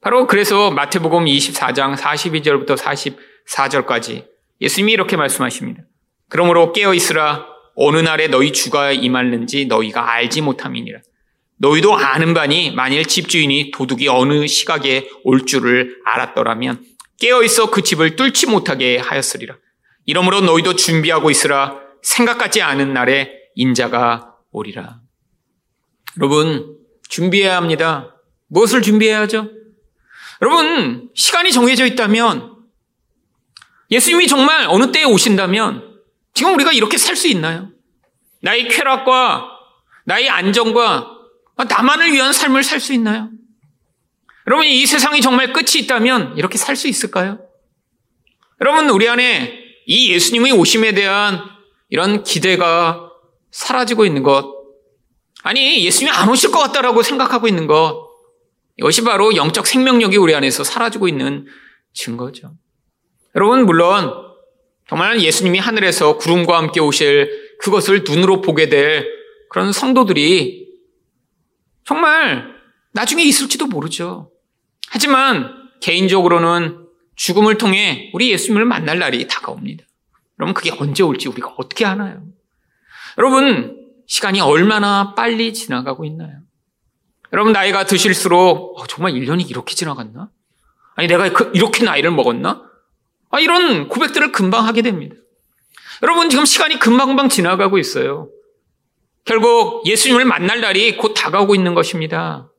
[0.00, 4.26] 바로 그래서 마태복음 24장 42절부터 44절까지
[4.60, 5.82] 예수님이 이렇게 말씀하십니다.
[6.28, 11.00] 그러므로 깨어 있으라 어느 날에 너희 주가 임할는지 너희가 알지 못함이니라.
[11.58, 16.84] 너희도 아는 바니 만일 집주인이 도둑이 어느 시각에 올 줄을 알았더라면
[17.20, 19.56] 깨어 있어 그 집을 뚫지 못하게 하였으리라.
[20.06, 25.00] 이러므로 너희도 준비하고 있으라 생각하지 않은 날에 인자가 오리라.
[26.18, 26.76] 여러분
[27.08, 28.16] 준비해야 합니다.
[28.48, 29.50] 무엇을 준비해야죠?
[30.42, 32.56] 여러분 시간이 정해져 있다면
[33.90, 35.89] 예수님이 정말 어느 때에 오신다면
[36.40, 37.68] 지금 우리가 이렇게 살 수 있나요?
[38.40, 39.46] 나의 쾌락과
[40.06, 41.06] 나의 안정과
[41.68, 43.28] 나만을 위한 삶을 살 수 있나요?
[44.46, 47.40] 여러분, 이 세상이 정말 끝이 있다면 이렇게 살 수 있을까요?
[48.62, 49.52] 여러분, 우리 안에
[49.84, 51.42] 이 예수님의 오심에 대한
[51.90, 53.10] 이런 기대가
[53.50, 54.46] 사라지고 있는 것,
[55.42, 58.08] 아니, 예수님이 안 오실 것 같다라고 생각하고 있는 것,
[58.78, 61.44] 이것이 바로 영적 생명력이 우리 안에서 사라지고 있는
[61.92, 62.54] 증거죠.
[63.34, 64.29] 여러분, 물론
[64.90, 69.06] 정말 예수님이 하늘에서 구름과 함께 오실 그것을 눈으로 보게 될
[69.48, 70.66] 그런 성도들이
[71.86, 72.56] 정말
[72.92, 74.32] 나중에 있을지도 모르죠.
[74.88, 79.84] 하지만 개인적으로는 죽음을 통해 우리 예수님을 만날 날이 다가옵니다.
[80.40, 82.24] 여러분, 그게 언제 올지 우리가 어떻게 하나요?
[83.16, 83.76] 여러분,
[84.08, 86.40] 시간이 얼마나 빨리 지나가고 있나요?
[87.32, 90.30] 여러분, 나이가 드실수록, 어, 정말 1년이 이렇게 지나갔나?
[90.96, 92.69] 아니, 내가 그, 이렇게 나이를 먹었나?
[93.30, 95.16] 아, 이런 고백들을 금방 하게 됩니다.
[96.02, 98.28] 여러분, 지금 시간이 금방금방 지나가고 있어요.
[99.24, 102.50] 결국 예수님을 만날 날이 곧 다가오고 있는 것입니다.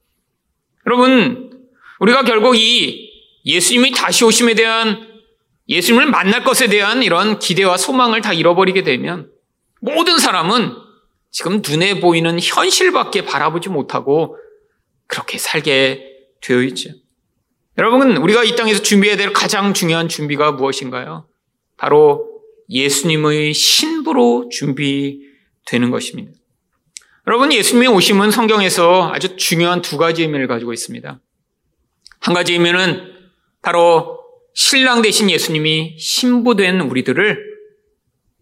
[0.86, 1.52] 여러분,
[2.00, 3.12] 우리가 결국 이
[3.46, 5.08] 예수님이 다시 오심에 대한
[5.68, 9.32] 예수님을 만날 것에 대한 이런 기대와 소망을 다 잃어버리게 되면
[9.80, 10.76] 모든 사람은
[11.32, 14.38] 지금 눈에 보이는 현실밖에 바라보지 못하고
[15.08, 16.06] 그렇게 살게
[16.42, 16.90] 되어 있죠.
[17.82, 21.26] 여러분, 우리가 이 땅에서 준비해야 될 가장 중요한 준비가 무엇인가요?
[21.78, 22.30] 바로
[22.70, 25.32] 예수님의 신부로 준비되어야
[25.66, 26.32] 되는 것입니다.
[27.26, 31.20] 여러분, 예수님의 오심은 성경에서 아주 중요한 두 가지 의미를 가지고 있습니다.
[32.20, 33.14] 한 가지 의미는
[33.64, 34.20] 바로
[34.54, 37.44] 신랑 대신 예수님이 신부된 우리들을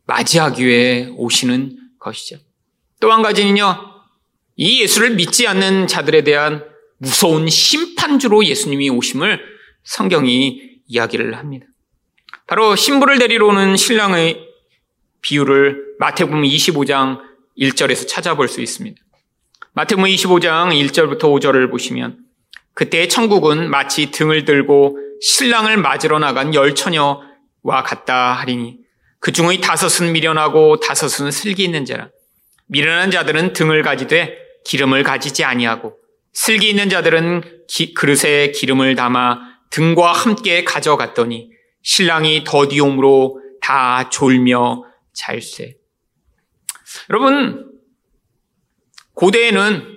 [0.06, 2.40] 맞이하기 위해 오시는 것이죠.
[3.00, 3.86] 또 한 가지는요,
[4.58, 6.66] 이 예수를 믿지 않는 자들에 대한
[6.98, 9.40] 무서운 심판 주로 예수님이 오심을
[9.84, 11.68] 성경이 이야기를 합니다.
[12.48, 14.48] 바로 신부를 데리러 오는 신랑의
[15.22, 17.20] 비유를 마태복음 25장
[17.58, 19.00] 1절에서 찾아볼 수 있습니다.
[19.74, 22.18] 마태복음 25장 1절부터 5절을 보시면
[22.74, 28.78] 그때 천국은 마치 등을 들고 신랑을 맞으러 나간 열 처녀와 같다 하리니
[29.20, 32.10] 그 중의 다섯은 미련하고 다섯은 슬기 있는 자라
[32.68, 35.98] 미련한 자들은 등을 가지되 기름을 가지지 아니하고
[36.34, 39.40] 슬기 있는 자들은 기, 그릇에 기름을 담아
[39.72, 41.50] 등과 함께 가져갔더니
[41.84, 45.76] 신랑이 더디움으로 다 졸며 잘세.
[47.10, 47.72] 여러분,
[49.14, 49.96] 고대에는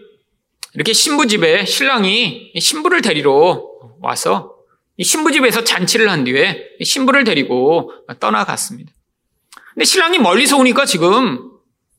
[0.75, 3.63] 이렇게 신부집에 신랑이 신부를 데리러
[4.01, 4.57] 와서
[5.01, 8.93] 신부집에서 잔치를 한 뒤에 신부를 데리고 떠나갔습니다.
[9.75, 11.51] 근데 신랑이 멀리서 오니까 지금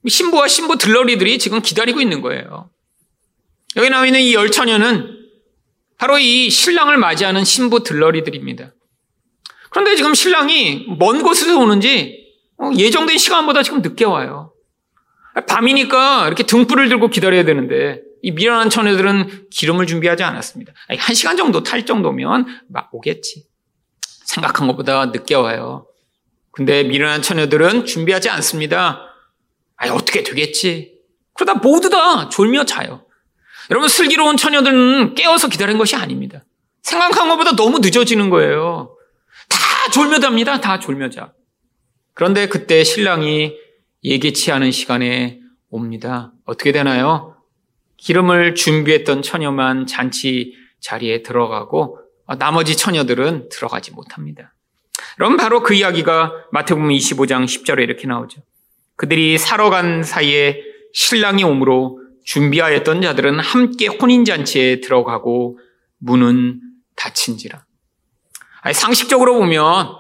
[0.08, 2.70] 신부와 신부 들러리들이 지금 기다리고 있는 거예요.
[3.78, 5.20] 여기 나와 있는 이 열처녀는
[5.98, 8.74] 바로 이 신랑을 맞이하는 신부 들러리들입니다.
[9.70, 12.24] 그런데 지금 신랑이 먼 곳에서 오는지
[12.58, 14.54] 어, 예정된 시간보다 지금 늦게 와요.
[15.48, 20.74] 밤이니까 이렇게 등불을 들고 기다려야 되는데 이 미련한 처녀들은 기름을 준비하지 않았습니다.
[20.98, 23.46] 한 시간 정도 탈 정도면 막 오겠지.
[24.26, 25.88] 생각한 것보다 늦게 와요.
[26.52, 29.02] 근데 미련한 처녀들은 준비하지 않습니다.
[29.76, 30.94] 아니, 어떻게 되겠지?
[31.34, 33.06] 그러다 모두 다 졸며 자요.
[33.72, 36.44] 여러분, 슬기로운 처녀들은 깨어서 기다린 것이 아닙니다.
[36.82, 38.96] 생각한 것보다 너무 늦어지는 거예요.
[39.50, 40.60] 다 졸며 잡니다.
[40.60, 41.34] 다 졸며 자.
[42.14, 43.56] 그런데 그때 신랑이
[44.04, 46.34] 예기치 않은 시간에 옵니다.
[46.46, 47.38] 어떻게 되나요?
[47.98, 52.00] 기름을 준비했던 처녀만 잔치 자리에 들어가고
[52.38, 54.54] 나머지 처녀들은 들어가지 못합니다.
[55.16, 58.42] 그럼 바로 그 이야기가 마태복음 25장 10절에 이렇게 나오죠.
[58.96, 60.62] 그들이 사러 간 사이에
[60.94, 65.60] 신랑이 오므로 준비하였던 자들은 함께 혼인잔치에 들어가고
[66.00, 66.62] 문은
[66.96, 67.66] 닫힌지라.
[68.62, 69.96] 아니, 상식적으로 보면,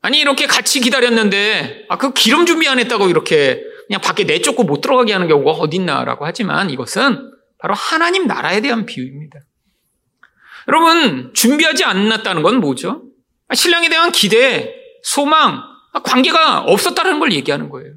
[0.00, 4.80] 아니, 이렇게 같이 기다렸는데, 아, 그 기름 준비 안 했다고 이렇게 그냥 밖에 내쫓고 못
[4.80, 9.38] 들어가게 하는 경우가 어딨나라고 하지만 이것은 바로 하나님 나라에 대한 비유입니다.
[10.68, 13.02] 여러분, 준비하지 않았다는 건 뭐죠?
[13.48, 15.62] 아, 신랑에 대한 기대, 소망,
[15.92, 17.92] 아, 관계가 없었다는 걸 얘기하는 거예요.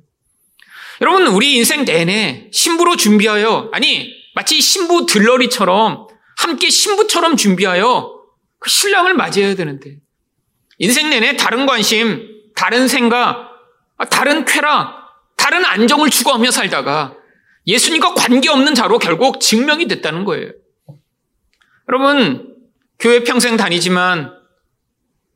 [1.01, 8.13] 여러분, 우리 인생 내내 신부로 준비하여, 아니, 마치 신부 들러리처럼, 함께 신부처럼 준비하여
[8.59, 9.97] 그 신랑을 맞이해야 되는데,
[10.77, 13.51] 인생 내내 다른 관심, 다른 생각,
[14.09, 15.05] 다른 쾌락,
[15.35, 17.15] 다른 안정을 추구하며 살다가
[17.67, 20.51] 예수님과 관계없는 자로 결국 증명이 됐다는 거예요.
[21.89, 22.55] 여러분,
[22.99, 24.33] 교회 평생 다니지만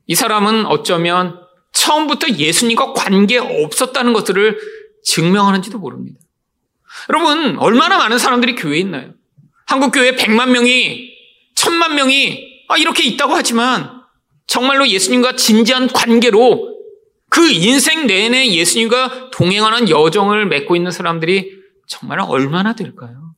[0.07, 1.39] 이 사람은 어쩌면
[1.73, 4.59] 처음부터 예수님과 관계 없었다는 것들을
[5.03, 6.19] 증명하는지도 모릅니다.
[7.09, 9.13] 여러분, 얼마나 많은 사람들이 교회에 있나요?
[9.65, 11.12] 한국 교회 100만 명이,
[11.55, 14.01] 1000만 명이 아, 이렇게 있다고 하지만
[14.47, 16.77] 정말로 예수님과 진지한 관계로
[17.29, 21.51] 그 인생 내내 예수님과 동행하는 여정을 맺고 있는 사람들이
[21.88, 23.35] 정말 얼마나 될까요?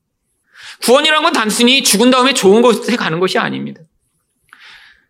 [0.84, 3.82] 구원이란 건 단순히 죽은 다음에 좋은 곳에 가는 것이 아닙니다.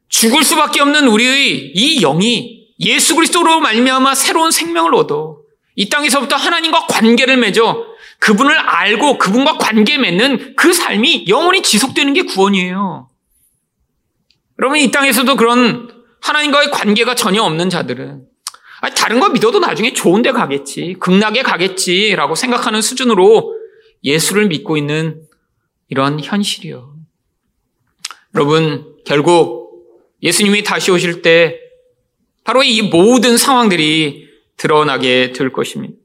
[0.09, 5.40] 죽을 수밖에 없는 우리의 이 영이 예수 그리스도로 말미암아 새로운 생명을 얻어
[5.75, 7.85] 이 땅에서부터 하나님과 관계를 맺어
[8.19, 13.09] 그분을 알고 그분과 관계 맺는 그 삶이 영원히 지속되는 게 구원이에요.
[14.59, 15.89] 여러분 이 땅에서도 그런
[16.21, 18.25] 하나님과의 관계가 전혀 없는 자들은
[18.95, 23.55] 다른 거 믿어도 나중에 좋은 데 가겠지, 극락에 가겠지라고 생각하는 수준으로
[24.03, 25.23] 예수를 믿고 있는
[25.89, 26.95] 이런 현실이요.
[28.35, 29.85] 여러분 결국
[30.23, 31.59] 예수님이 다시 오실 때
[32.43, 34.30] 바로 이 모든 상황들이
[34.61, 35.95] 드러나게 될 것입니다.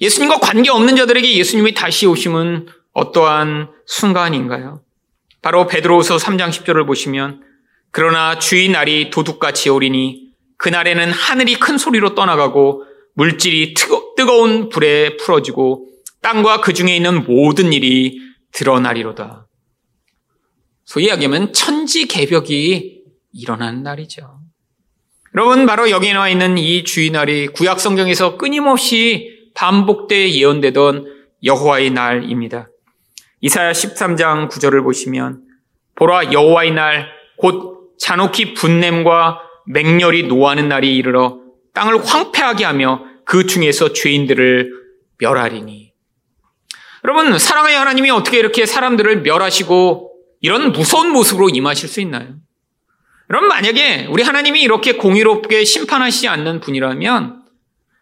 [0.00, 4.82] 예수님과 관계없는 자들에게 예수님이 다시 오심은 어떠한 순간인가요?
[5.42, 7.42] 바로 베드로후서 3장 10절을 보시면
[7.90, 12.84] 그러나 주의 날이 도둑같이 오리니 그날에는 하늘이 큰 소리로 떠나가고
[13.14, 13.74] 물질이
[14.16, 15.88] 뜨거운 불에 풀어지고
[16.22, 18.18] 땅과 그 중에 있는 모든 일이
[18.52, 19.46] 드러나리로다.
[20.86, 24.41] 소위 이야기하면 천지 개벽이 일어나는 날이죠.
[25.34, 31.06] 여러분 바로 여기 나와 있는 이 주의날이 구약 성경에서 끊임없이 반복돼 예언되던
[31.44, 32.68] 여호와의 날입니다.
[33.40, 35.42] 이사야 13장 9절을 보시면
[35.96, 41.40] 보라 여호와의 날 곧 잔혹히 분냄과 맹렬히 노하는 날이 이르러
[41.74, 44.70] 땅을 황폐하게 하며 그 중에서 죄인들을
[45.18, 45.92] 멸하리니.
[47.04, 52.36] 여러분, 사랑의 하나님이 어떻게 이렇게 사람들을 멸하시고 이런 무서운 모습으로 임하실 수 있나요?
[53.32, 57.42] 여러분, 만약에 우리 하나님이 이렇게 공의롭게 심판하시지 않는 분이라면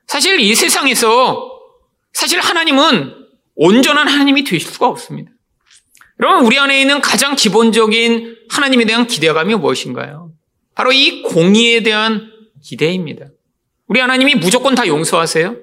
[0.08, 1.48] 사실 이 세상에서
[2.12, 3.14] 사실 하나님은
[3.54, 5.30] 온전한 하나님이 되실 수가 없습니다.
[6.18, 10.32] 여러분, 우리 안에 있는 가장 기본적인 하나님에 대한 기대감이 무엇인가요?
[10.74, 12.32] 바로 이 공의에 대한
[12.64, 13.26] 기대입니다.
[13.86, 15.56] 우리 하나님이 무조건 다 용서하세요?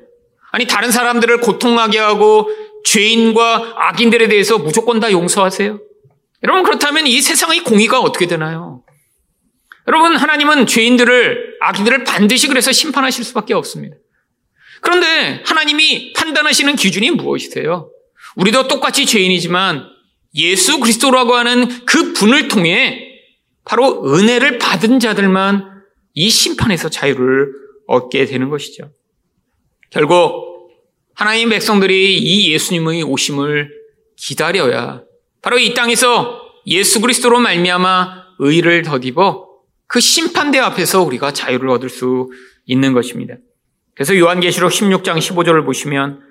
[0.51, 2.49] 아니, 다른 사람들을 고통하게 하고
[2.85, 5.77] 죄인과 악인들에 대해서 무조건 다 용서하세요?
[6.43, 8.83] 여러분, 그렇다면 이 세상의 공의가 어떻게 되나요?
[9.87, 13.95] 여러분, 하나님은 죄인들을, 악인들을 반드시 그래서 심판하실 수밖에 없습니다.
[14.81, 17.89] 그런데 하나님이 판단하시는 기준이 무엇이세요?
[18.35, 19.85] 우리도 똑같이 죄인이지만
[20.35, 23.07] 예수 그리스도라고 하는 그 분을 통해
[23.65, 25.65] 바로 은혜를 받은 자들만
[26.13, 27.51] 이 심판에서 자유를
[27.87, 28.91] 얻게 되는 것이죠.
[29.89, 30.69] 결국
[31.15, 33.71] 하나님 백성들이 이 예수님의 오심을
[34.17, 35.01] 기다려야
[35.41, 39.46] 바로 이 땅에서 예수 그리스도로 말미암아 의를 덧입어
[39.87, 42.29] 그 심판대 앞에서 우리가 자유를 얻을 수
[42.65, 43.35] 있는 것입니다.
[43.95, 46.21] 그래서 요한계시록 16장 15절을 보시면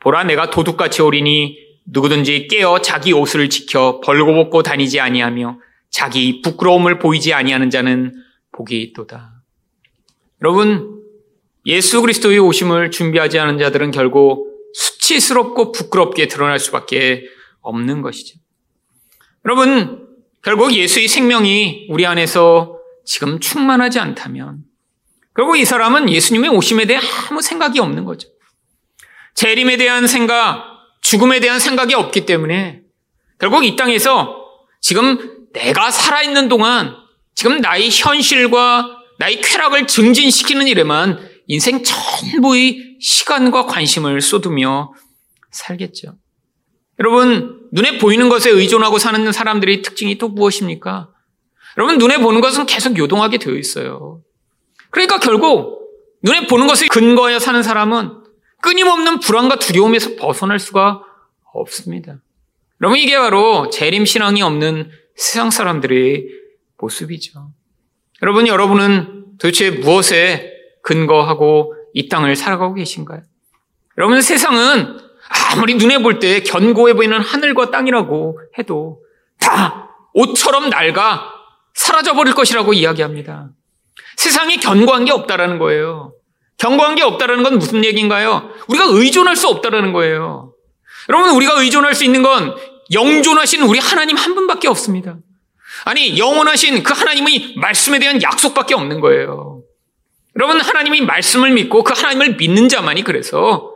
[0.00, 1.56] 보라 내가 도둑같이 오리니
[1.86, 5.58] 누구든지 깨어 자기 옷을 지켜 벌거벗고 다니지 아니하며
[5.90, 8.12] 자기 부끄러움을 보이지 아니하는 자는
[8.52, 9.32] 복이 있도다.
[10.42, 11.02] 여러분
[11.66, 17.24] 예수 그리스도의 오심을 준비하지 않은 자들은 결국 수치스럽고 부끄럽게 드러날 수밖에
[17.60, 18.38] 없는 것이죠.
[19.46, 20.06] 여러분
[20.42, 22.73] 결국 예수의 생명이 우리 안에서
[23.04, 24.64] 지금 충만하지 않다면
[25.34, 28.28] 결국 이 사람은 예수님의 오심에 대해 아무 생각이 없는 거죠.
[29.34, 30.64] 재림에 대한 생각,
[31.02, 32.82] 죽음에 대한 생각이 없기 때문에
[33.38, 34.44] 결국 이 땅에서
[34.80, 36.94] 지금 내가 살아있는 동안
[37.34, 44.92] 지금 나의 현실과 나의 쾌락을 증진시키는 일에만 인생 전부의 시간과 관심을 쏟으며
[45.50, 46.16] 살겠죠.
[47.00, 51.13] 여러분, 눈에 보이는 것에 의존하고 사는 사람들의 특징이 또 무엇입니까?
[51.76, 54.20] 여러분, 눈에 보는 것은 계속 요동하게 되어 있어요.
[54.90, 55.90] 그러니까 결국
[56.22, 58.22] 눈에 보는 것에 근거하여 사는 사람은
[58.62, 61.02] 끊임없는 불안과 두려움에서 벗어날 수가
[61.52, 62.16] 없습니다.
[62.80, 66.26] 여러분 이게 바로 재림 신앙이 없는 세상 사람들의
[66.78, 67.50] 모습이죠.
[68.22, 70.50] 여러분 여러분은 도대체 무엇에
[70.82, 73.22] 근거하고 이 땅을 살아가고 계신가요?
[73.98, 74.98] 여러분 세상은
[75.52, 79.02] 아무리 눈에 볼 때 견고해 보이는 하늘과 땅이라고 해도
[79.38, 81.33] 다 옷처럼 낡아
[81.74, 83.50] 사라져 버릴 것이라고 이야기합니다.
[84.16, 86.14] 세상에 견고한 게 없다라는 거예요.
[86.56, 88.50] 견고한 게 없다라는 건 무슨 얘기인가요?
[88.68, 90.54] 우리가 의존할 수 없다라는 거예요.
[91.08, 92.56] 여러분, 우리가 의존할 수 있는 건
[92.92, 95.18] 영존하신 우리 하나님 한 분밖에 없습니다.
[95.84, 99.62] 아니, 영원하신 그 하나님의 말씀에 대한 약속밖에 없는 거예요.
[100.36, 103.72] 여러분, 하나님이 말씀을 믿고 그 하나님을 믿는 자만이 그래서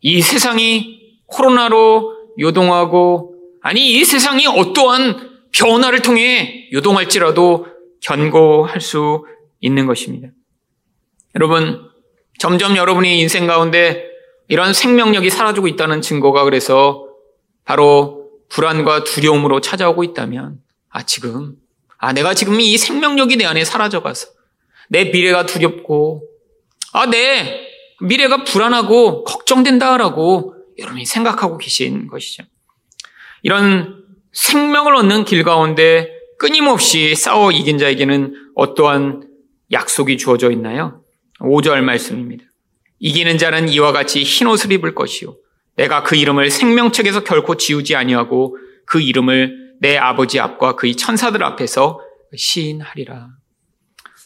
[0.00, 7.66] 이 세상이 코로나로 요동하고, 아니, 이 세상이 어떠한 변화를 통해 요동할지라도
[8.02, 9.24] 견고할 수
[9.60, 10.28] 있는 것입니다.
[11.34, 11.88] 여러분,
[12.38, 14.08] 점점 여러분이 인생 가운데
[14.48, 17.06] 이런 생명력이 사라지고 있다는 증거가 그래서
[17.64, 21.56] 바로 불안과 두려움으로 찾아오고 있다면, 아, 지금,
[21.98, 24.28] 아, 내가 지금 이 생명력이 내 안에 사라져가서
[24.88, 26.22] 내 미래가 두렵고,
[26.92, 27.66] 아, 내
[28.00, 32.44] 미래가 불안하고 걱정된다라고 여러분이 생각하고 계신 것이죠.
[33.42, 33.97] 이런
[34.38, 39.28] 생명을 얻는 길 가운데 끊임없이 싸워 이긴 자에게는 어떠한
[39.72, 41.02] 약속이 주어져 있나요?
[41.40, 42.44] 5절 말씀입니다.
[43.00, 45.36] 이기는 자는 이와 같이 흰 옷을 입을 것이요.
[45.74, 52.00] 내가 그 이름을 생명책에서 결코 지우지 아니하고 그 이름을 내 아버지 앞과 그의 천사들 앞에서
[52.36, 53.30] 시인하리라.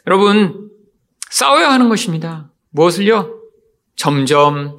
[0.06, 0.70] 여러분,
[1.30, 2.50] 싸워야 하는 것입니다.
[2.70, 3.40] 무엇을요?
[3.96, 4.76] 점점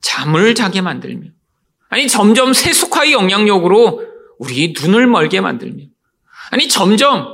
[0.00, 1.30] 잠을 자게 만들며.
[1.88, 4.07] 아니, 점점 세속화의 영향력으로
[4.38, 5.84] 우리 눈을 멀게 만들며.
[6.50, 7.28] 아니, 점점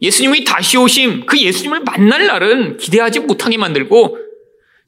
[0.00, 4.18] 예수님이 다시 오심, 그 예수님을 만날 날은 기대하지 못하게 만들고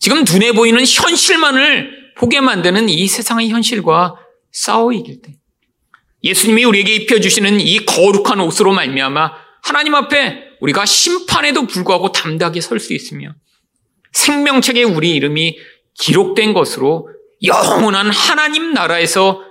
[0.00, 4.16] 지금 눈에 보이는 현실만을 보게 만드는 이 세상의 현실과
[4.52, 5.34] 싸워 이길 때
[6.22, 12.80] 예수님이 우리에게 입혀 주시는 이 거룩한 옷으로 말미암아 하나님 앞에 우리가 심판에도 불구하고 담대하게 설
[12.80, 13.34] 수 있으며
[14.12, 15.58] 생명책에 우리 이름이
[15.98, 17.08] 기록된 것으로
[17.42, 19.42] 영원한 하나님 나라에서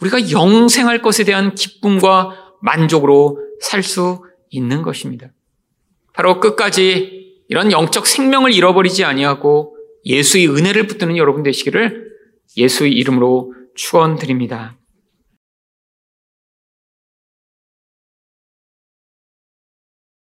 [0.00, 5.28] 우리가 영생할 것에 대한 기쁨과 만족으로 살 수 있는 것입니다.
[6.12, 12.10] 바로 끝까지 이런 영적 생명을 잃어버리지 아니하고 예수의 은혜를 붙드는 여러분 되시기를
[12.56, 14.76] 예수의 이름으로 축원드립니다.